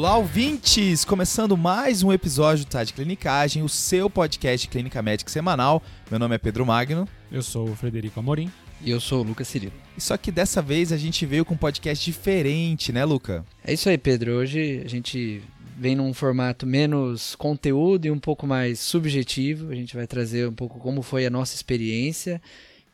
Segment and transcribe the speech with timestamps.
[0.00, 1.04] Olá, ouvintes!
[1.04, 5.82] Começando mais um episódio do Tá de Clinicagem, o seu podcast de clínica médica semanal.
[6.10, 7.06] Meu nome é Pedro Magno.
[7.30, 8.50] Eu sou o Frederico Amorim.
[8.80, 9.74] E eu sou o Lucas Cirilo.
[9.98, 13.44] Só que dessa vez a gente veio com um podcast diferente, né, Luca?
[13.62, 14.36] É isso aí, Pedro.
[14.36, 15.42] Hoje a gente
[15.76, 19.70] vem num formato menos conteúdo e um pouco mais subjetivo.
[19.70, 22.40] A gente vai trazer um pouco como foi a nossa experiência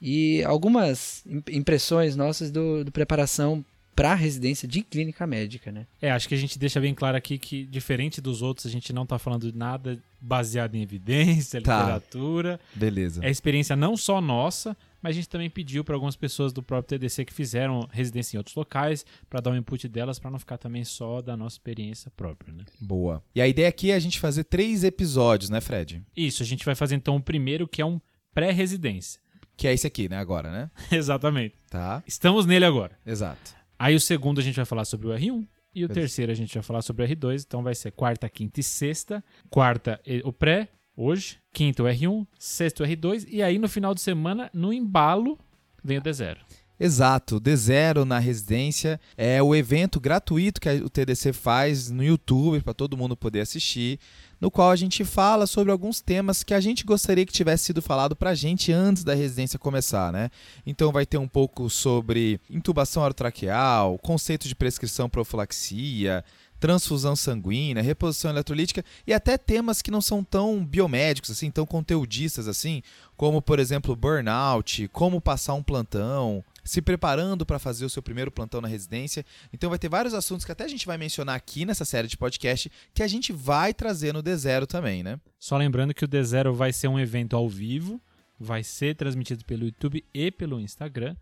[0.03, 3.65] e algumas impressões nossas do, do preparação
[3.97, 5.87] para a residência de clínica médica, né?
[6.03, 8.93] É, acho que a gente deixa bem claro aqui que, diferente dos outros, a gente
[8.93, 11.81] não está falando de nada baseado em evidência, tá.
[11.81, 12.61] literatura.
[12.75, 13.25] Beleza.
[13.25, 16.99] É experiência não só nossa, mas a gente também pediu para algumas pessoas do próprio
[16.99, 20.59] TDC que fizeram residência em outros locais para dar um input delas para não ficar
[20.59, 22.65] também só da nossa experiência própria, né?
[22.79, 23.23] Boa.
[23.35, 26.03] E a ideia aqui é a gente fazer três episódios, né, Fred?
[26.15, 27.99] Isso, a gente vai fazer então o primeiro que é um
[28.35, 29.23] pré-residência.
[29.57, 30.71] Que é esse aqui, né, agora, né?
[30.95, 31.55] Exatamente.
[31.71, 32.03] Tá.
[32.07, 32.99] Estamos nele agora.
[33.07, 33.57] Exato.
[33.79, 36.55] Aí o segundo a gente vai falar sobre o R1 e o terceiro a gente
[36.55, 37.45] vai falar sobre o R2.
[37.47, 39.23] Então vai ser quarta, quinta e sexta.
[39.51, 41.39] Quarta, o pré, hoje.
[41.53, 42.27] Quinta, o R1.
[42.39, 43.27] Sexta, o R2.
[43.29, 45.39] E aí no final de semana, no embalo,
[45.85, 46.39] vem o D0.
[46.79, 52.75] Exato, D0 na residência é o evento gratuito que o TDC faz no YouTube para
[52.75, 53.99] todo mundo poder assistir
[54.39, 57.81] no qual a gente fala sobre alguns temas que a gente gostaria que tivesse sido
[57.81, 60.31] falado para a gente antes da residência começar, né?
[60.67, 66.23] Então vai ter um pouco sobre intubação orotraqueal, conceito de prescrição profilaxia,
[66.61, 72.47] transfusão sanguínea, reposição eletrolítica e até temas que não são tão biomédicos assim, tão conteudistas
[72.49, 72.83] assim,
[73.17, 78.31] como por exemplo burnout, como passar um plantão, se preparando para fazer o seu primeiro
[78.31, 79.25] plantão na residência.
[79.53, 82.17] Então vai ter vários assuntos que até a gente vai mencionar aqui nessa série de
[82.17, 85.19] podcast que a gente vai trazer no D0 também, né?
[85.39, 88.01] Só lembrando que o D0 vai ser um evento ao vivo,
[88.39, 91.17] vai ser transmitido pelo YouTube e pelo Instagram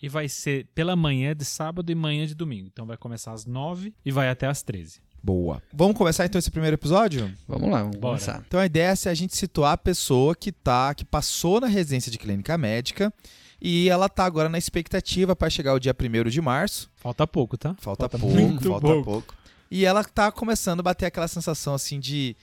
[0.00, 2.68] e vai ser pela manhã de sábado e manhã de domingo.
[2.72, 5.00] Então vai começar às 9 e vai até às 13.
[5.22, 5.60] Boa.
[5.72, 7.32] Vamos começar então esse primeiro episódio?
[7.48, 8.14] Vamos lá, vamos Bora.
[8.14, 8.44] começar.
[8.46, 12.12] Então a ideia é a gente situar a pessoa que tá, que passou na residência
[12.12, 13.12] de clínica médica
[13.60, 16.90] e ela tá agora na expectativa para chegar o dia 1 de março.
[16.96, 17.74] Falta pouco, tá?
[17.78, 19.04] Falta, falta pouco, falta pouco.
[19.04, 19.34] pouco.
[19.70, 22.36] E ela tá começando a bater aquela sensação assim de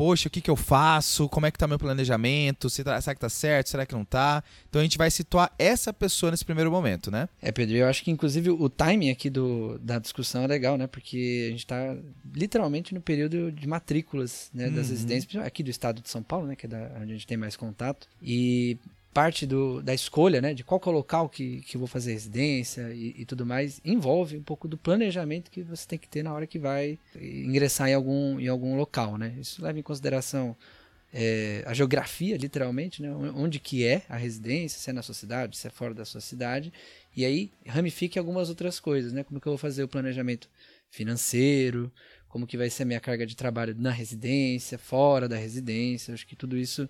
[0.00, 1.28] poxa, o que, que eu faço?
[1.28, 2.70] Como é que tá meu planejamento?
[2.70, 3.68] Se tá, será que tá certo?
[3.68, 4.42] Será que não tá?
[4.66, 7.28] Então a gente vai situar essa pessoa nesse primeiro momento, né?
[7.42, 10.86] É, Pedro, eu acho que inclusive o timing aqui do, da discussão é legal, né?
[10.86, 11.94] Porque a gente tá
[12.34, 14.92] literalmente no período de matrículas né, das uhum.
[14.92, 16.56] residências, aqui do estado de São Paulo, né?
[16.56, 18.08] Que é da, onde a gente tem mais contato.
[18.22, 18.78] E
[19.12, 22.92] parte do, da escolha, né, de qual é o local que, que vou fazer residência
[22.94, 26.32] e, e, tudo mais, envolve um pouco do planejamento que você tem que ter na
[26.32, 29.34] hora que vai ingressar em algum, em algum local, né?
[29.40, 30.56] Isso leva em consideração
[31.12, 35.56] é, a geografia, literalmente, né, onde que é a residência, se é na sua cidade,
[35.56, 36.72] se é fora da sua cidade,
[37.16, 39.24] e aí ramifique algumas outras coisas, né?
[39.24, 40.48] Como que eu vou fazer o planejamento
[40.88, 41.90] financeiro,
[42.28, 46.26] como que vai ser a minha carga de trabalho na residência, fora da residência, acho
[46.26, 46.88] que tudo isso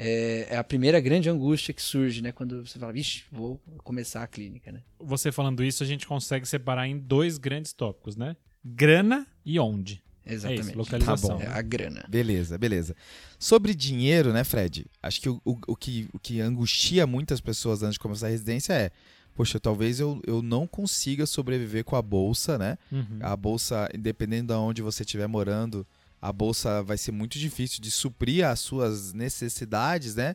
[0.00, 2.30] é, é, a primeira grande angústia que surge, né?
[2.30, 4.82] Quando você fala, vixe, vou começar a clínica, né?
[5.00, 8.36] Você falando isso, a gente consegue separar em dois grandes tópicos, né?
[8.64, 10.00] Grana e onde.
[10.24, 10.60] Exatamente.
[10.60, 11.30] É isso, localização.
[11.30, 11.50] Tá bom.
[11.50, 12.04] É a grana.
[12.08, 12.94] Beleza, beleza.
[13.40, 14.86] Sobre dinheiro, né, Fred?
[15.02, 18.30] Acho que o, o, o, que o que angustia muitas pessoas antes de começar a
[18.30, 18.90] residência é
[19.34, 22.76] poxa, talvez eu, eu não consiga sobreviver com a bolsa, né?
[22.90, 23.18] Uhum.
[23.20, 25.86] A bolsa, dependendo de onde você estiver morando,
[26.20, 30.34] a bolsa vai ser muito difícil de suprir as suas necessidades, né?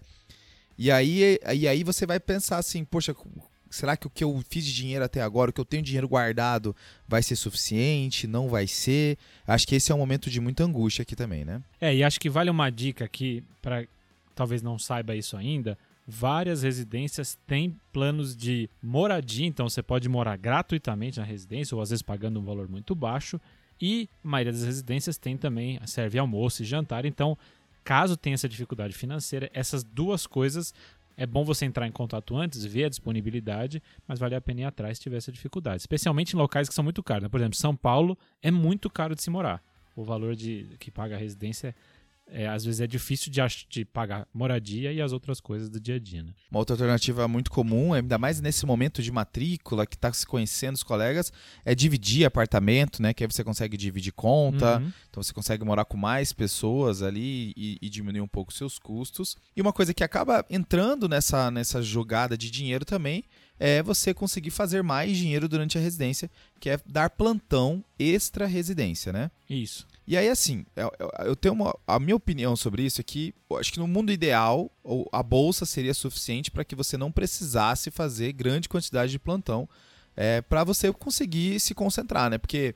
[0.77, 3.15] E aí, e aí você vai pensar assim, poxa,
[3.69, 6.07] será que o que eu fiz de dinheiro até agora, o que eu tenho dinheiro
[6.07, 6.75] guardado,
[7.07, 8.27] vai ser suficiente?
[8.27, 9.17] Não vai ser?
[9.45, 11.61] Acho que esse é um momento de muita angústia aqui também, né?
[11.79, 13.85] É, e acho que vale uma dica aqui, para
[14.35, 15.77] talvez não saiba isso ainda.
[16.07, 21.91] Várias residências têm planos de moradia, então você pode morar gratuitamente na residência, ou às
[21.91, 23.39] vezes pagando um valor muito baixo.
[23.85, 27.03] E a maioria das residências tem também, serve almoço e jantar.
[27.03, 27.37] Então,
[27.83, 30.73] caso tenha essa dificuldade financeira, essas duas coisas
[31.17, 34.63] é bom você entrar em contato antes, ver a disponibilidade, mas vale a pena ir
[34.63, 35.81] atrás se tiver essa dificuldade.
[35.81, 37.23] Especialmente em locais que são muito caros.
[37.23, 37.29] Né?
[37.29, 39.61] Por exemplo, São Paulo é muito caro de se morar.
[39.97, 41.73] O valor de que paga a residência é,
[42.47, 43.39] às vezes é difícil de,
[43.69, 46.23] de, pagar moradia e as outras coisas do dia a dia.
[46.23, 46.33] Né?
[46.49, 50.75] Uma outra alternativa muito comum, ainda mais nesse momento de matrícula, que está se conhecendo
[50.75, 51.31] os colegas,
[51.63, 53.13] é dividir apartamento, né?
[53.13, 54.91] Que aí você consegue dividir conta, uhum.
[55.09, 58.79] então você consegue morar com mais pessoas ali e, e diminuir um pouco os seus
[58.79, 59.37] custos.
[59.55, 63.23] E uma coisa que acaba entrando nessa, nessa jogada de dinheiro também
[63.59, 69.13] é você conseguir fazer mais dinheiro durante a residência, que é dar plantão extra residência,
[69.13, 69.29] né?
[69.49, 69.87] Isso.
[70.05, 70.65] E aí, assim,
[71.25, 71.73] eu, tenho uma.
[71.87, 74.69] A minha opinião sobre isso é que acho que no mundo ideal,
[75.11, 79.67] a bolsa seria suficiente para que você não precisasse fazer grande quantidade de plantão
[80.15, 82.37] é, para você conseguir se concentrar, né?
[82.37, 82.75] Porque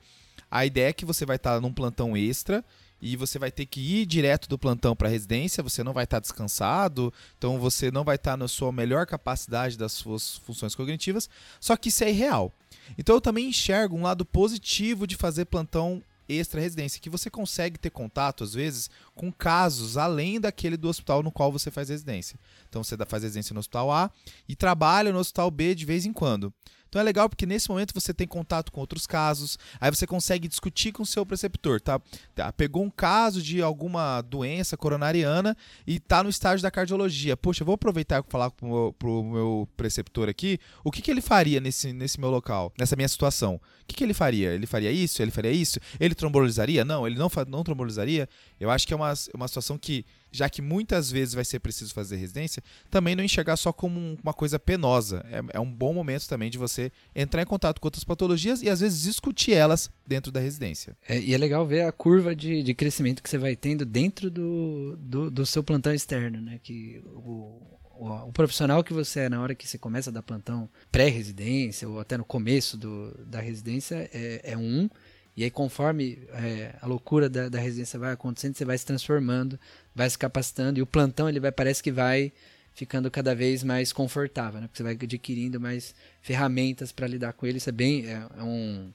[0.50, 2.64] a ideia é que você vai estar num plantão extra
[3.02, 6.06] e você vai ter que ir direto do plantão para a residência, você não vai
[6.06, 11.30] estar descansado, então você não vai estar na sua melhor capacidade das suas funções cognitivas,
[11.60, 12.52] só que isso é irreal.
[12.98, 17.80] Então eu também enxergo um lado positivo de fazer plantão extra residência, que você consegue
[17.80, 22.40] ter contato, às vezes, com casos além daquele do hospital no qual você faz residência.
[22.70, 24.12] Então você faz residência no hospital A
[24.48, 26.54] e trabalha no hospital B de vez em quando.
[26.88, 30.48] Então é legal porque nesse momento você tem contato com outros casos, aí você consegue
[30.48, 32.00] discutir com o seu preceptor, tá?
[32.36, 35.56] tá pegou um caso de alguma doença coronariana
[35.86, 37.36] e tá no estágio da cardiologia.
[37.36, 41.12] Poxa, eu vou aproveitar e falar pro meu, pro meu preceptor aqui, o que, que
[41.12, 43.56] ele faria nesse, nesse meu local, nessa minha situação?
[43.56, 44.54] O que, que ele faria?
[44.54, 45.22] Ele faria isso?
[45.22, 45.80] Ele faria isso?
[46.00, 46.84] Ele trombolizaria?
[46.84, 48.28] Não, ele não, não trombolizaria.
[48.60, 51.94] Eu acho que é uma, uma situação que já que muitas vezes vai ser preciso
[51.94, 55.26] fazer residência, também não enxergar só como uma coisa penosa.
[55.30, 58.70] É, é, um bom momento também de você entrar em contato com outras patologias e
[58.70, 60.96] às vezes discutir elas dentro da residência.
[61.08, 64.30] É, e é legal ver a curva de, de crescimento que você vai tendo dentro
[64.30, 66.60] do, do, do seu plantão externo, né?
[66.62, 67.62] Que o,
[68.00, 72.00] o, profissional que você é na hora que você começa a dar plantão pré-residência ou
[72.00, 74.90] até no começo do, da residência é, é um.
[75.38, 79.60] E aí, conforme é, a loucura da, da residência vai acontecendo, você vai se transformando,
[79.94, 82.34] vai se capacitando, e o plantão ele vai parece que vai
[82.74, 84.68] ficando cada vez mais confortável, né?
[84.68, 87.60] Porque você vai adquirindo mais ferramentas para lidar com ele.
[87.60, 88.92] Isso é bem é, é um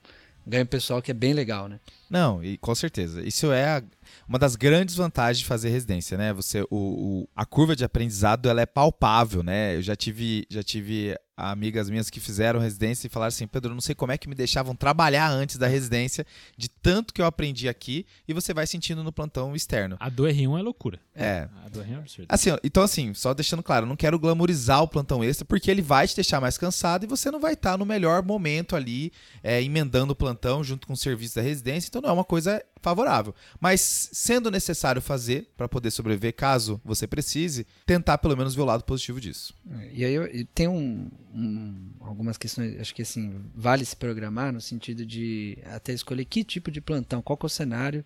[0.46, 1.78] ganho pessoal que é bem legal, né?
[2.10, 3.22] Não, e com certeza.
[3.22, 3.82] Isso é a,
[4.28, 6.32] uma das grandes vantagens de fazer residência, né?
[6.32, 9.76] Você, o, o, a curva de aprendizado ela é palpável, né?
[9.76, 11.16] Eu já tive, já tive
[11.50, 14.28] amigas minhas que fizeram residência e falaram assim: Pedro, eu não sei como é que
[14.28, 16.24] me deixavam trabalhar antes da residência,
[16.56, 19.96] de tanto que eu aprendi aqui, e você vai sentindo no plantão externo.
[19.98, 21.00] A do R1 é loucura.
[21.14, 21.48] É.
[21.64, 22.26] A do R1 é absurda.
[22.28, 26.06] Assim, então, assim, só deixando claro, não quero glamorizar o plantão extra, porque ele vai
[26.06, 29.12] te deixar mais cansado e você não vai estar no melhor momento ali,
[29.42, 32.62] é, emendando o plantão junto com o serviço da residência, então não é uma coisa
[32.82, 33.34] favorável.
[33.60, 38.66] Mas sendo necessário fazer para poder sobreviver, caso você precise, tentar pelo menos ver o
[38.66, 39.54] lado positivo disso.
[39.92, 44.60] E aí eu, tem um, um, algumas questões, acho que assim, vale se programar no
[44.60, 48.04] sentido de até escolher que tipo de plantão, qual é o cenário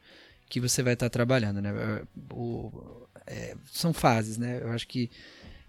[0.48, 2.02] que você vai estar trabalhando, né?
[2.30, 2.70] O,
[3.26, 4.60] é, são fases, né?
[4.62, 5.10] Eu acho que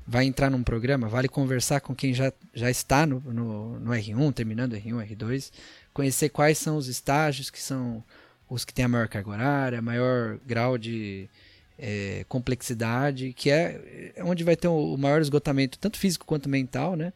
[0.08, 4.34] vai entrar num programa, vale conversar com quem já, já está no, no, no R1,
[4.34, 5.52] terminando R1, R2,
[5.94, 8.02] conhecer quais são os estágios que são
[8.50, 11.30] os que têm a maior carga horária, maior grau de
[11.78, 16.96] é, complexidade, que é, é onde vai ter o maior esgotamento, tanto físico quanto mental,
[16.96, 17.14] né?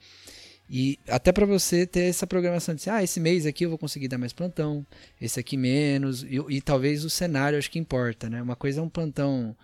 [0.70, 4.08] E até para você ter essa programação de ah, esse mês aqui eu vou conseguir
[4.08, 4.86] dar mais plantão,
[5.20, 8.42] esse aqui menos, e, e talvez o cenário acho que importa, né?
[8.42, 9.56] Uma coisa é um plantão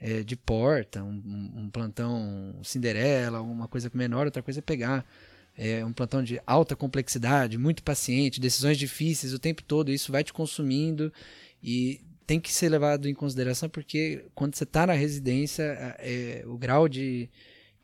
[0.00, 5.04] é, de porta, um, um, plantão Cinderela, uma coisa menor, outra coisa é pegar
[5.56, 10.24] é um plantão de alta complexidade, muito paciente, decisões difíceis o tempo todo, isso vai
[10.24, 11.12] te consumindo
[11.62, 15.62] e tem que ser levado em consideração porque quando você está na residência,
[15.98, 17.28] é, o grau de,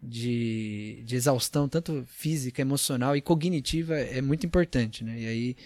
[0.02, 5.20] de, de, exaustão, tanto física, emocional e cognitiva, é muito importante, né?
[5.20, 5.56] E aí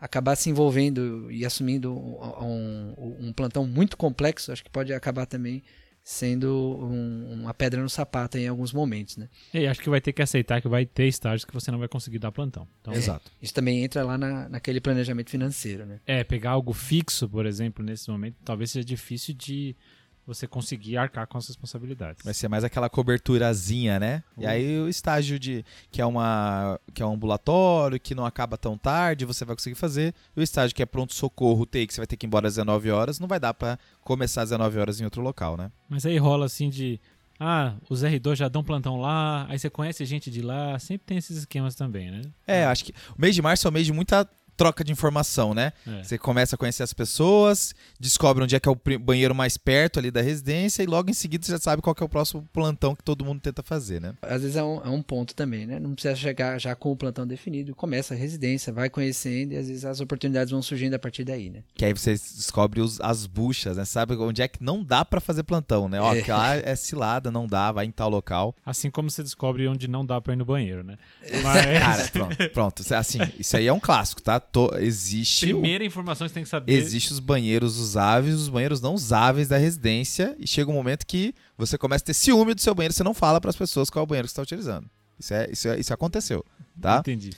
[0.00, 5.26] acabar se envolvendo e assumindo um, um, um plantão muito complexo, acho que pode acabar
[5.26, 5.62] também
[6.04, 9.28] sendo um, uma pedra no sapato em alguns momentos, né?
[9.54, 11.88] E acho que vai ter que aceitar que vai ter estágios que você não vai
[11.88, 12.66] conseguir dar plantão.
[12.80, 13.30] Então, é, Exato.
[13.40, 16.00] Isso também entra lá na, naquele planejamento financeiro, né?
[16.06, 19.76] É, pegar algo fixo, por exemplo, nesse momento, talvez seja difícil de
[20.26, 22.24] você conseguir arcar com as responsabilidades.
[22.24, 24.22] Vai ser mais aquela coberturazinha, né?
[24.36, 24.44] Uhum.
[24.44, 28.56] E aí o estágio de que é uma que é um ambulatório, que não acaba
[28.56, 30.14] tão tarde, você vai conseguir fazer.
[30.36, 32.46] E o estágio que é pronto socorro, take, que você vai ter que ir embora
[32.46, 35.70] às 19 horas, não vai dar para começar às 19 horas em outro local, né?
[35.88, 37.00] Mas aí rola assim de
[37.44, 41.18] ah, os R2 já dão plantão lá, aí você conhece gente de lá, sempre tem
[41.18, 42.22] esses esquemas também, né?
[42.46, 45.54] É, acho que o mês de março é o mês de muita troca de informação,
[45.54, 45.72] né?
[45.86, 46.02] É.
[46.02, 49.98] Você começa a conhecer as pessoas, descobre onde é que é o banheiro mais perto
[49.98, 52.94] ali da residência e logo em seguida você já sabe qual é o próximo plantão
[52.94, 54.14] que todo mundo tenta fazer, né?
[54.22, 55.78] Às vezes é um, é um ponto também, né?
[55.78, 59.68] Não precisa chegar já com o plantão definido, começa a residência, vai conhecendo e às
[59.68, 61.62] vezes as oportunidades vão surgindo a partir daí, né?
[61.74, 63.84] Que aí você descobre os, as buchas, né?
[63.84, 66.00] Sabe onde é que não dá para fazer plantão, né?
[66.00, 66.24] Ó, é.
[66.28, 68.54] lá é cilada, não dá, vai em tal local.
[68.64, 70.98] Assim como você descobre onde não dá pra ir no banheiro, né?
[71.42, 71.62] Mas...
[71.78, 72.94] Cara, pronto, pronto.
[72.94, 74.41] Assim, isso aí é um clássico, tá?
[74.50, 75.46] To, existe.
[75.46, 76.72] Primeira o, informação que você tem que saber.
[76.72, 81.34] Existe os banheiros usáveis, os banheiros não usáveis da residência, e chega um momento que
[81.56, 84.02] você começa a ter ciúme do seu banheiro, você não fala para as pessoas qual
[84.02, 84.86] é o banheiro que você está utilizando.
[85.18, 86.44] Isso, é, isso, é, isso aconteceu,
[86.80, 86.98] tá?
[86.98, 87.30] Entendi.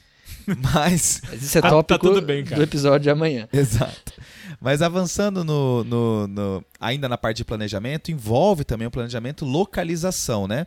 [0.73, 1.23] Mas.
[1.33, 3.49] Isso é tópico tá, tá do episódio de amanhã.
[3.53, 4.13] Exato.
[4.61, 10.47] Mas avançando no, no, no, ainda na parte de planejamento, envolve também o planejamento localização,
[10.47, 10.67] né?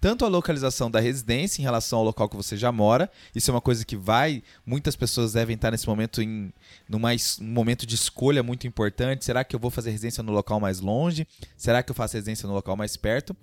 [0.00, 3.54] Tanto a localização da residência em relação ao local que você já mora, isso é
[3.54, 6.52] uma coisa que vai, muitas pessoas devem estar nesse momento em
[6.88, 9.24] numa, um momento de escolha muito importante.
[9.24, 11.26] Será que eu vou fazer residência no local mais longe?
[11.56, 13.34] Será que eu faço residência no local mais perto?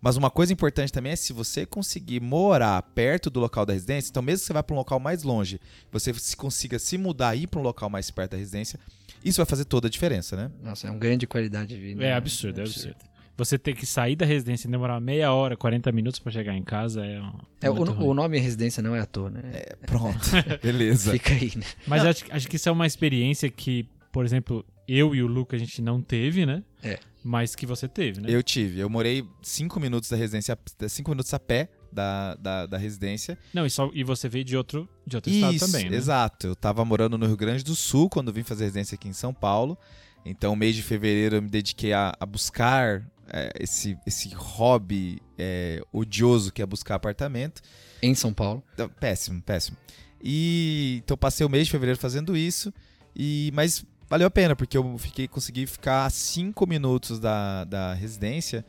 [0.00, 4.10] Mas uma coisa importante também é se você conseguir morar perto do local da residência,
[4.10, 7.42] então mesmo que você vá para um local mais longe, você consiga se mudar e
[7.42, 8.80] ir para um local mais perto da residência,
[9.24, 10.50] isso vai fazer toda a diferença, né?
[10.62, 12.04] Nossa, é um ganho de qualidade de vida.
[12.04, 12.96] É absurdo, é absurdo.
[13.44, 16.62] Você ter que sair da residência e demorar meia hora, 40 minutos para chegar em
[16.62, 17.20] casa é.
[17.20, 19.40] Um, é o, o, nome residência não é à toa, né?
[19.52, 20.18] É, pronto,
[20.62, 21.12] beleza.
[21.12, 21.64] Fica aí, né?
[21.86, 25.56] Mas acho, acho que isso é uma experiência que, por exemplo, eu e o Luca
[25.56, 26.62] a gente não teve, né?
[26.82, 26.98] É.
[27.24, 28.28] Mas que você teve, né?
[28.30, 28.80] Eu tive.
[28.80, 30.56] Eu morei cinco minutos da residência,
[30.88, 33.38] cinco minutos a pé da, da, da residência.
[33.52, 35.96] Não, e, só, e você veio de outro, de outro Isso, estado também, né?
[35.96, 36.48] Exato.
[36.48, 39.32] Eu tava morando no Rio Grande do Sul quando vim fazer residência aqui em São
[39.32, 39.78] Paulo.
[40.24, 45.82] Então, mês de fevereiro, eu me dediquei a, a buscar é, esse, esse hobby é,
[45.92, 47.62] odioso que é buscar apartamento.
[48.02, 48.62] Em São Paulo?
[48.74, 49.76] Então, péssimo, péssimo.
[50.22, 52.72] E então passei o mês de fevereiro fazendo isso.
[53.14, 58.64] E mas valeu a pena, porque eu fiquei, consegui ficar cinco minutos da, da residência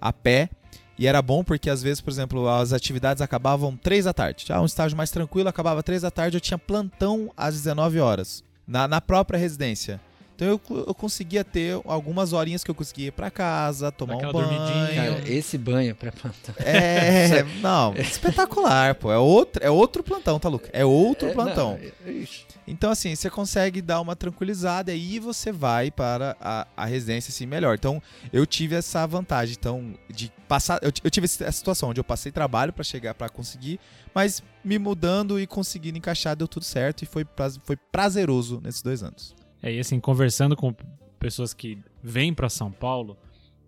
[0.00, 0.48] a pé.
[0.96, 4.44] E era bom porque, às vezes, por exemplo, as atividades acabavam três da tarde.
[4.46, 8.44] Já um estágio mais tranquilo, acabava três da tarde, eu tinha plantão às 19 horas.
[8.66, 10.00] Na, na própria residência.
[10.34, 14.30] Então eu, eu conseguia ter algumas horinhas que eu conseguia ir pra casa, tomar Aquela
[14.30, 14.94] um banho.
[14.94, 16.54] Cara, esse banho é pra plantão.
[16.58, 19.12] É, não, espetacular, pô.
[19.12, 20.68] É outro, é outro plantão, tá, Luca?
[20.72, 21.78] É outro é, plantão.
[21.78, 22.24] Não, é,
[22.66, 27.30] então, assim, você consegue dar uma tranquilizada e aí você vai para a, a residência
[27.30, 27.76] assim melhor.
[27.76, 30.80] Então, eu tive essa vantagem, então, de passar.
[30.82, 33.78] Eu, eu tive essa situação onde eu passei trabalho para chegar para conseguir,
[34.12, 37.24] mas me mudando e conseguindo encaixar deu tudo certo e foi,
[37.62, 39.43] foi prazeroso nesses dois anos.
[39.64, 40.74] É, e assim, conversando com
[41.18, 43.16] pessoas que vêm para São Paulo,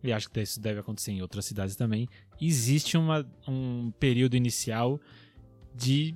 [0.05, 2.07] e acho que isso deve acontecer em outras cidades também,
[2.39, 5.01] existe uma, um período inicial
[5.75, 6.15] de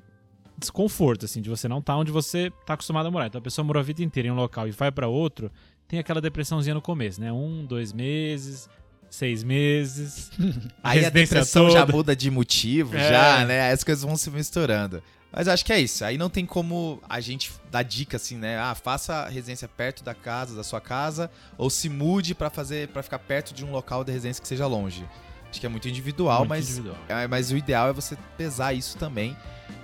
[0.59, 3.29] desconforto, assim, de você não estar tá onde você está acostumado a morar.
[3.29, 5.51] Então a pessoa morou a vida inteira em um local e vai para outro,
[5.89, 7.33] tem aquela depressãozinha no começo, né?
[7.33, 8.69] Um, dois meses,
[9.11, 10.31] seis meses.
[10.83, 11.79] Aí a depressão toda.
[11.79, 13.09] já muda de motivo, é.
[13.11, 13.73] já, né?
[13.73, 15.03] As coisas vão se misturando.
[15.33, 16.05] Mas acho que é isso.
[16.05, 18.59] Aí não tem como a gente dar dica assim, né?
[18.59, 22.89] Ah, faça a residência perto da casa, da sua casa, ou se mude para fazer,
[22.89, 25.07] para ficar perto de um local de residência que seja longe.
[25.49, 26.99] Acho que é muito individual, muito mas, individual.
[27.09, 29.37] É, mas o ideal é você pesar isso também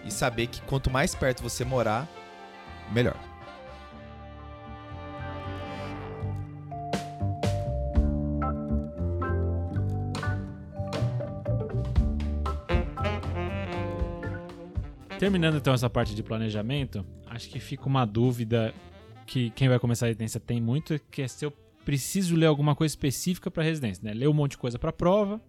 [0.05, 2.09] e saber que quanto mais perto você morar,
[2.93, 3.17] melhor.
[15.27, 18.73] Terminando então essa parte de planejamento, acho que fica uma dúvida
[19.27, 21.51] que quem vai começar a residência tem muito, que é se eu
[21.85, 24.15] preciso ler alguma coisa específica para residência, né?
[24.15, 25.41] Ler um monte de coisa para prova,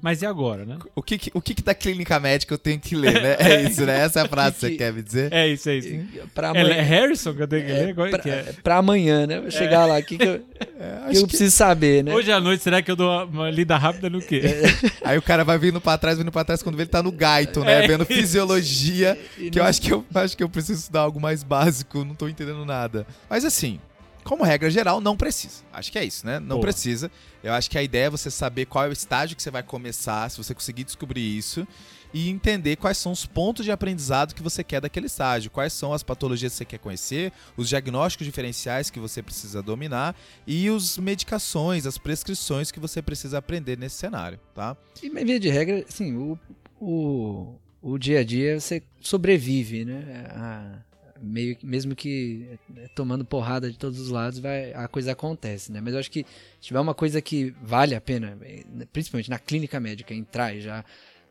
[0.00, 0.78] mas e agora, né?
[0.94, 3.36] O que, o que, que da clínica médica eu tenho que ler, né?
[3.38, 4.00] É isso, né?
[4.00, 5.32] Essa é a frase que você quer me dizer?
[5.32, 5.88] É isso, é isso.
[6.34, 6.74] Pra amanhã...
[6.74, 7.88] É Harrison que eu tenho que ler?
[7.90, 8.54] É, pra, que é?
[8.62, 9.40] pra amanhã, né?
[9.40, 9.92] Vou chegar é.
[9.92, 10.34] lá, o que, que eu,
[10.80, 12.14] é, que eu preciso saber, né?
[12.14, 14.42] Hoje à noite, será que eu dou uma lida rápida no quê?
[14.44, 14.90] É.
[15.02, 17.12] Aí o cara vai vindo pra trás, vindo pra trás, quando vê ele tá no
[17.12, 17.84] gaito, né?
[17.84, 19.18] É Vendo fisiologia,
[19.50, 22.28] que eu acho que eu acho que eu preciso estudar algo mais básico, não tô
[22.28, 23.06] entendendo nada.
[23.28, 23.78] Mas assim,
[24.24, 25.62] como regra geral, não precisa.
[25.72, 26.38] Acho que é isso, né?
[26.38, 26.62] Não Boa.
[26.62, 27.10] precisa.
[27.42, 29.62] Eu acho que a ideia é você saber qual é o estágio que você vai
[29.62, 31.66] começar, se você conseguir descobrir isso,
[32.14, 35.92] e entender quais são os pontos de aprendizado que você quer daquele estágio, quais são
[35.92, 40.14] as patologias que você quer conhecer, os diagnósticos diferenciais que você precisa dominar
[40.46, 44.76] e as medicações, as prescrições que você precisa aprender nesse cenário, tá?
[45.02, 46.38] E, via de regra, assim, o,
[46.80, 50.26] o, o dia a dia você sobrevive, né?
[50.30, 50.91] A
[51.22, 55.80] meio mesmo que é, tomando porrada de todos os lados, vai, a coisa acontece, né?
[55.80, 56.26] Mas eu acho que
[56.60, 60.60] se tiver uma coisa que vale a pena, é, principalmente na clínica médica, entrar e
[60.60, 60.84] já,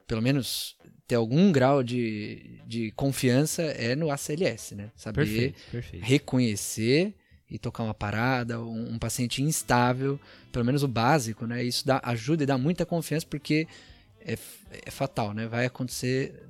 [0.07, 4.91] pelo menos, ter algum grau de, de confiança é no ACLS, né?
[4.95, 6.05] Saber perfeito, perfeito.
[6.05, 7.13] reconhecer
[7.49, 10.17] e tocar uma parada, um, um, paciente instável,
[10.53, 11.61] pelo menos o básico, né?
[11.61, 13.67] Isso dá, ajuda e dá muita confiança porque
[14.25, 14.37] é,
[14.85, 15.47] é, fatal, né?
[15.47, 16.43] Vai acontecer,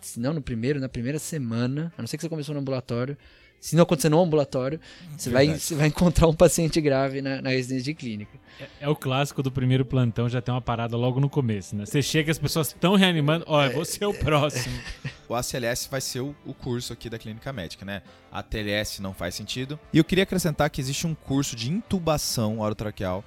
[0.00, 3.16] se não no primeiro, na primeira semana, a não ser que você começou no ambulatório.
[3.60, 4.80] Se não acontecer no ambulatório,
[5.18, 8.38] você vai, você vai encontrar um paciente grave na, na residência de clínica.
[8.58, 11.84] É, é, o clássico do primeiro plantão, já tem uma parada logo no começo, né?
[11.84, 14.74] Você chega, as pessoas estão reanimando, ó, é, vou ser o próximo.
[15.28, 18.00] o ACLS vai ser o, o, curso aqui da clínica médica, né?
[18.32, 19.78] A TLS não faz sentido.
[19.92, 23.22] E eu queria acrescentar que existe um curso de intubação orotraqueal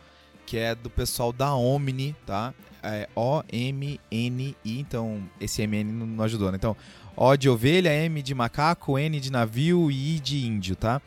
[0.46, 2.54] que é do pessoal da Omni, tá?
[2.82, 6.58] É O-M-N-I, então esse M-N não ajudou, né?
[6.58, 6.76] Então,
[7.16, 11.02] O de ovelha, M de macaco, N de navio e I de índio, tá?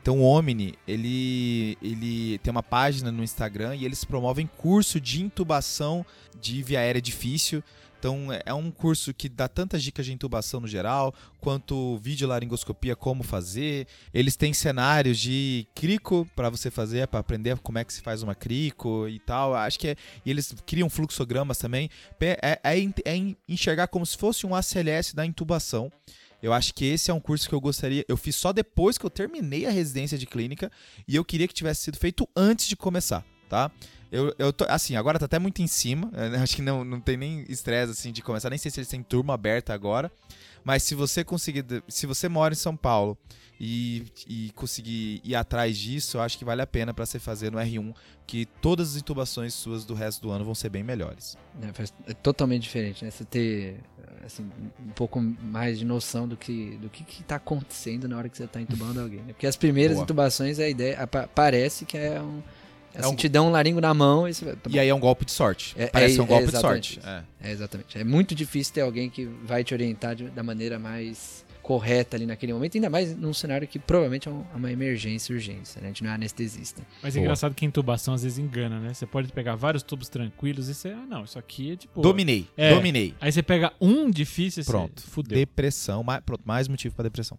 [0.00, 5.22] Então o Omni, ele, ele tem uma página no Instagram e eles promovem curso de
[5.22, 6.06] intubação
[6.40, 7.62] de via aérea difícil.
[7.98, 12.94] Então é um curso que dá tantas dicas de intubação no geral, quanto vídeo laringoscopia
[12.94, 13.86] como fazer.
[14.14, 18.22] Eles têm cenários de crico para você fazer, para aprender como é que se faz
[18.22, 19.54] uma crico e tal.
[19.54, 21.90] Acho que é, e eles criam fluxogramas também.
[22.20, 25.90] É, é, é enxergar como se fosse um ACLS da intubação.
[26.40, 28.04] Eu acho que esse é um curso que eu gostaria.
[28.08, 30.70] Eu fiz só depois que eu terminei a residência de clínica
[31.06, 33.72] e eu queria que tivesse sido feito antes de começar, tá?
[34.10, 36.10] Eu, eu tô, assim, agora tá até muito em cima.
[36.18, 36.38] Né?
[36.38, 38.50] Acho que não, não tem nem estresse assim de começar.
[38.50, 40.10] Nem sei se eles têm turma aberta agora.
[40.64, 41.64] Mas se você conseguir.
[41.88, 43.16] Se você mora em São Paulo
[43.58, 47.50] e, e conseguir ir atrás disso, eu acho que vale a pena para você fazer
[47.50, 47.94] no R1,
[48.26, 51.36] que todas as intubações suas do resto do ano vão ser bem melhores.
[51.62, 53.10] É, é totalmente diferente, né?
[53.10, 53.80] Você ter
[54.24, 54.50] assim,
[54.80, 58.44] um pouco mais de noção do que do que, está acontecendo na hora que você
[58.44, 59.20] está intubando alguém.
[59.20, 59.32] Né?
[59.32, 60.04] Porque as primeiras Boa.
[60.04, 62.42] intubações, a ideia parece que é um
[62.94, 63.16] é assim, um...
[63.16, 64.56] te dão um laringo na mão e, você...
[64.56, 65.74] tá e aí é um golpe de sorte.
[65.78, 67.00] É, Parece é, um golpe de sorte.
[67.04, 67.22] É.
[67.42, 67.52] é.
[67.52, 67.98] exatamente.
[67.98, 72.24] É muito difícil ter alguém que vai te orientar de, da maneira mais correta ali
[72.24, 75.88] naquele momento, ainda mais num cenário que provavelmente é, é uma emergência, urgência, né?
[75.88, 76.80] A gente não é anestesista.
[77.02, 78.94] Mas é engraçado que a intubação às vezes engana, né?
[78.94, 82.00] Você pode pegar vários tubos tranquilos e você, ah, não, isso aqui é tipo.
[82.00, 82.74] Dominei, é.
[82.74, 83.14] dominei.
[83.20, 85.02] Aí você pega um difícil e Pronto.
[85.02, 85.36] Você, fudeu.
[85.36, 87.36] Depressão, mais, pronto, mais motivo para depressão.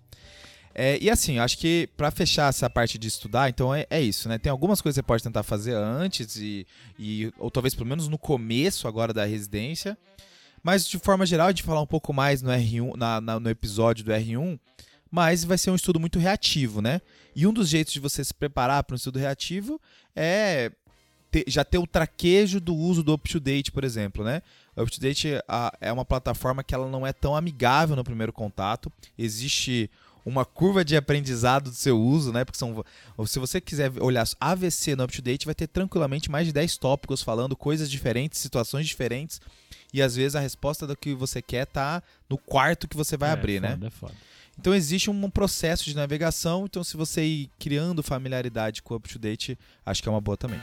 [0.74, 4.30] É, e assim, acho que para fechar essa parte de estudar, então é, é, isso,
[4.30, 4.38] né?
[4.38, 6.66] Tem algumas coisas que você pode tentar fazer antes, e,
[6.98, 9.98] e, ou talvez pelo menos no começo agora da residência.
[10.64, 13.50] Mas de forma geral, a gente falar um pouco mais no R1, na, na, no
[13.50, 14.60] episódio do R1,
[15.10, 17.02] mas vai ser um estudo muito reativo, né?
[17.36, 19.82] E um dos jeitos de você se preparar para um estudo reativo
[20.16, 20.72] é
[21.32, 24.42] ter, já ter o traquejo do uso do UpToDate, por exemplo, né?
[24.76, 25.30] O UpToDate
[25.82, 28.92] é uma plataforma que ela não é tão amigável no primeiro contato.
[29.18, 29.90] Existe
[30.30, 32.46] uma curva de aprendizado do seu uso, né?
[32.46, 32.84] Porque são,
[33.26, 37.56] se você quiser olhar AVC no UpToDate, vai ter tranquilamente mais de 10 tópicos falando
[37.56, 39.42] coisas diferentes, situações diferentes.
[39.94, 43.30] E às vezes a resposta do que você quer tá no quarto que você vai
[43.30, 43.88] é, abrir, foda, né?
[43.88, 44.14] É foda.
[44.60, 46.66] Então existe um processo de navegação.
[46.66, 50.60] Então, se você ir criando familiaridade com o UpToDate, acho que é uma boa também.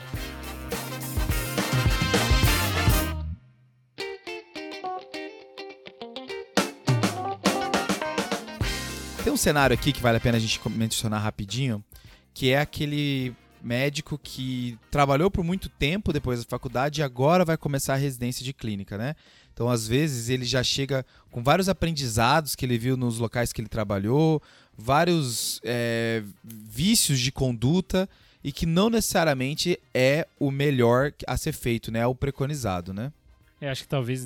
[9.26, 11.84] Tem um cenário aqui que vale a pena a gente mencionar rapidinho,
[12.32, 17.56] que é aquele médico que trabalhou por muito tempo depois da faculdade e agora vai
[17.56, 19.16] começar a residência de clínica, né?
[19.52, 23.60] Então, às vezes, ele já chega com vários aprendizados que ele viu nos locais que
[23.60, 24.40] ele trabalhou,
[24.78, 28.08] vários é, vícios de conduta
[28.44, 31.98] e que não necessariamente é o melhor a ser feito, né?
[31.98, 33.12] É o preconizado, né?
[33.60, 34.24] É, acho que talvez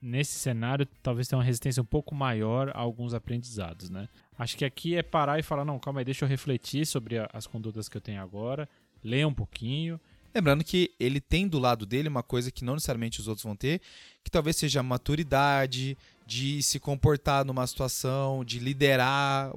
[0.00, 4.08] nesse cenário, talvez tenha uma resistência um pouco maior a alguns aprendizados, né?
[4.38, 7.28] Acho que aqui é parar e falar, não, calma aí, deixa eu refletir sobre a,
[7.32, 8.68] as condutas que eu tenho agora,
[9.02, 10.00] ler um pouquinho.
[10.34, 13.56] Lembrando que ele tem do lado dele uma coisa que não necessariamente os outros vão
[13.56, 13.80] ter,
[14.22, 19.50] que talvez seja a maturidade de se comportar numa situação, de liderar,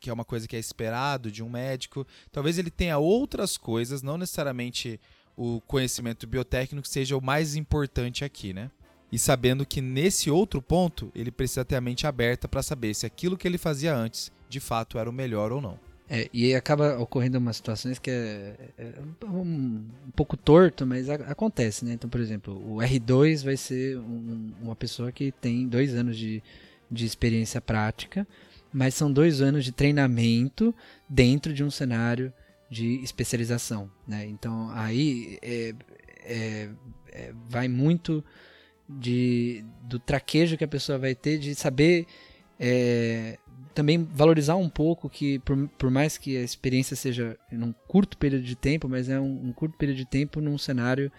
[0.00, 2.06] que é uma coisa que é esperado de um médico.
[2.32, 4.98] Talvez ele tenha outras coisas, não necessariamente
[5.36, 8.70] o conhecimento biotécnico seja o mais importante aqui, né?
[9.14, 13.06] E sabendo que nesse outro ponto ele precisa ter a mente aberta para saber se
[13.06, 15.78] aquilo que ele fazia antes de fato era o melhor ou não.
[16.10, 18.92] É, e acaba ocorrendo umas situações que é, é
[19.24, 21.92] um, um, pouco torto, mas a, acontece, né?
[21.92, 26.42] Então, por exemplo, o R2 vai ser um, uma pessoa que tem dois anos de,
[26.90, 28.26] de experiência prática,
[28.72, 30.74] mas são dois anos de treinamento
[31.08, 32.32] dentro de um cenário
[32.68, 34.26] de especialização, né?
[34.26, 35.72] Então, aí é,
[36.24, 36.68] é,
[37.12, 38.24] é vai muito
[38.88, 42.06] de, do traquejo que a pessoa vai ter, de saber
[42.58, 43.38] é,
[43.74, 48.44] também valorizar um pouco que, por, por mais que a experiência seja num curto período
[48.44, 51.10] de tempo, mas é um, um curto período de tempo num cenário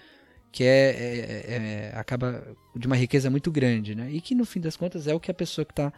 [0.51, 2.41] que é, é, é, acaba
[2.73, 4.09] de uma riqueza muito grande, né?
[4.09, 5.91] E que no fim das contas é o que a pessoa que está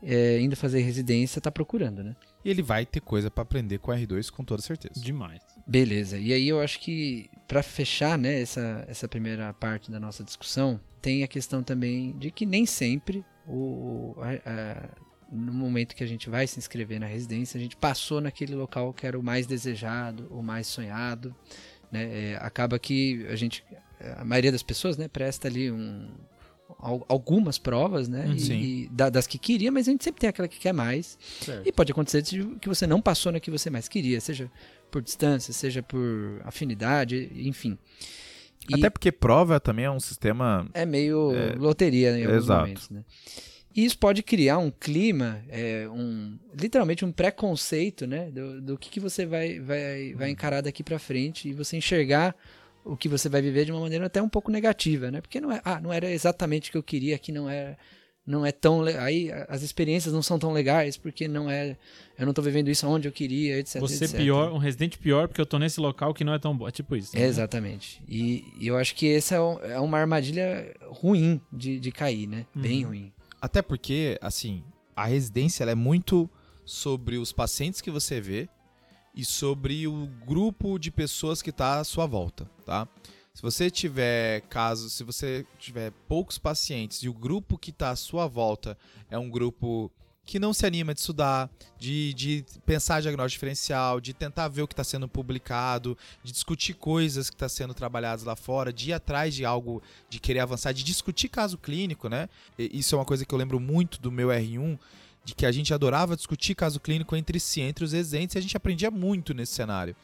[0.00, 2.14] é, indo fazer residência está procurando, né?
[2.44, 5.00] E ele vai ter coisa para aprender com o R2 com toda certeza.
[5.00, 5.40] Demais.
[5.66, 6.16] Beleza.
[6.18, 10.80] E aí eu acho que para fechar, né, essa, essa primeira parte da nossa discussão,
[11.06, 14.88] tem a questão também de que nem sempre o, a, a,
[15.30, 18.92] no momento que a gente vai se inscrever na residência, a gente passou naquele local
[18.92, 21.32] que era o mais desejado, o mais sonhado.
[21.92, 22.32] Né?
[22.32, 23.62] É, acaba que a gente,
[24.16, 26.08] a maioria das pessoas, né, presta ali um,
[27.08, 28.26] algumas provas, né?
[28.36, 31.16] E, e, das que queria, mas a gente sempre tem aquela que quer mais.
[31.40, 31.68] Certo.
[31.68, 32.24] E pode acontecer
[32.60, 34.50] que você não passou na que você mais queria, seja
[34.90, 37.78] por distância, seja por afinidade, enfim.
[38.68, 40.68] E Até porque prova também é um sistema.
[40.74, 42.60] É meio é, loteria em alguns exato.
[42.60, 43.04] momentos, né?
[43.74, 48.30] E isso pode criar um clima, é, um, literalmente um preconceito, né?
[48.30, 52.34] Do, do que, que você vai, vai, vai encarar daqui para frente e você enxergar
[52.82, 55.20] o que você vai viver de uma maneira até um pouco negativa, né?
[55.20, 57.76] Porque não é, ah, não era exatamente o que eu queria, aqui não é,
[58.26, 61.76] não é tão, aí as experiências não são tão legais porque não é,
[62.18, 63.80] eu não tô vivendo isso onde eu queria, etc.
[63.80, 64.16] Você etc.
[64.16, 66.72] pior, um residente pior porque eu tô nesse local que não é tão bom, é
[66.72, 67.14] tipo isso.
[67.16, 67.22] né?
[67.24, 68.02] Exatamente.
[68.08, 72.26] E, e eu acho que essa é, um- é uma armadilha ruim de, de cair,
[72.26, 72.46] né?
[72.54, 72.88] Bem Uhum.
[72.90, 73.12] ruim.
[73.40, 74.64] Até porque, assim,
[74.96, 76.28] a residência ela é muito
[76.64, 78.48] sobre os pacientes que você vê
[79.14, 82.88] e sobre o grupo de pessoas que está à sua volta, tá?
[83.36, 87.96] Se você tiver casos, se você tiver poucos pacientes e o grupo que está à
[87.96, 88.78] sua volta
[89.10, 89.92] é um grupo
[90.24, 94.66] que não se anima de estudar, de, de pensar diagnóstico diferencial, de tentar ver o
[94.66, 98.92] que está sendo publicado, de discutir coisas que estão sendo trabalhadas lá fora, de ir
[98.94, 102.30] atrás de algo, de querer avançar, de discutir caso clínico, né?
[102.58, 104.78] E- Isso é uma coisa que eu lembro muito do meu R1,
[105.26, 108.40] de que a gente adorava discutir caso clínico entre si, entre os residentes, e a
[108.40, 109.94] gente aprendia muito nesse cenário.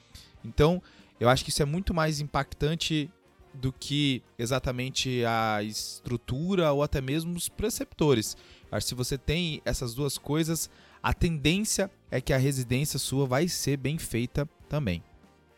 [0.44, 0.82] Então,
[1.18, 3.10] eu acho que isso é muito mais impactante
[3.54, 8.36] do que exatamente a estrutura ou até mesmo os preceptores.
[8.70, 10.70] Acho que se você tem essas duas coisas,
[11.02, 15.02] a tendência é que a residência sua vai ser bem feita também.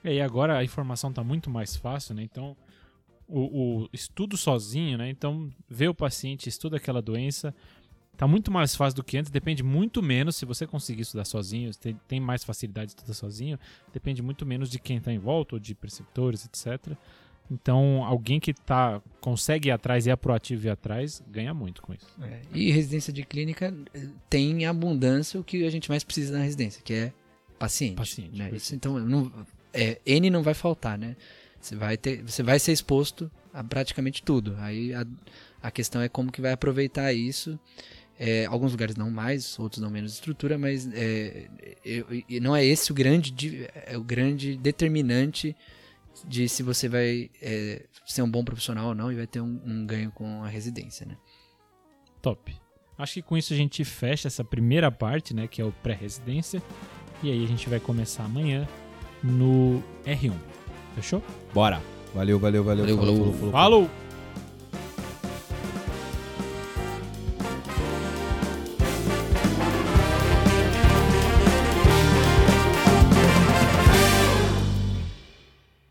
[0.02, 2.22] E agora a informação tá muito mais fácil, né?
[2.22, 2.56] Então,
[3.26, 5.08] o, o estudo sozinho, né?
[5.08, 7.54] Então, ver o paciente, estuda aquela doença,
[8.16, 11.74] tá muito mais fácil do que antes, depende muito menos, se você conseguir estudar sozinho,
[11.74, 13.58] tem, tem mais facilidade de estudar sozinho,
[13.92, 16.96] depende muito menos de quem tá em volta, ou de preceptores, etc.
[17.50, 21.82] Então, alguém que tá, consegue ir atrás e é proativo e ir atrás, ganha muito
[21.82, 22.06] com isso.
[22.22, 26.36] É, E residência de clínica eh, tem em abundância o que a gente mais precisa
[26.36, 27.12] na residência, que é
[27.58, 27.96] paciente.
[27.96, 28.50] Paciente, né?
[28.52, 29.30] Isso, então, não,
[29.72, 31.16] é, N não vai faltar, né?
[31.60, 34.54] Você vai, ter, você vai ser exposto a praticamente tudo.
[34.58, 35.06] Aí a,
[35.62, 37.58] a questão é como que vai aproveitar isso.
[38.18, 41.48] É, alguns lugares não mais, outros não menos estrutura, mas é,
[41.84, 45.54] eu- e não é esse o grande, é o grande determinante
[46.26, 49.60] de se você vai é, ser um bom profissional ou não e vai ter um,
[49.64, 51.16] um ganho com a residência, né?
[52.22, 52.54] Top.
[52.96, 56.62] Acho que com isso a gente fecha essa primeira parte, né, que é o pré-residência.
[57.22, 58.68] E aí a gente vai começar amanhã
[59.22, 60.34] no R1.
[60.94, 61.22] Fechou?
[61.52, 61.82] Bora!
[62.14, 62.84] Valeu, valeu, valeu.
[62.84, 63.32] Valeu, falou, falou.
[63.32, 63.52] falou, falou.
[63.52, 64.03] Falou!